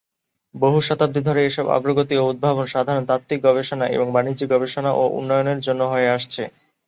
বহু 0.55 0.77
শতাব্দি 0.87 1.21
ধরে 1.23 1.41
এসব 1.45 1.65
অগ্রগতি 1.75 2.15
ও 2.17 2.29
উদ্ভাবন 2.31 2.65
সাধারণত 2.67 3.07
তাত্ত্বিক 3.09 3.39
গবেষণা 3.47 3.85
এবং 3.95 4.07
বাণিজ্যিক 4.15 4.47
গবেষণা 4.53 4.91
ও 4.93 5.13
উন্নয়নের 5.17 5.59
জন্য 5.67 5.81
হয়ে 5.91 6.13
আসছে। 6.17 6.41